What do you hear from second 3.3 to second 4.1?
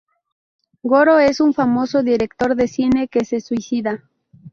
suicida.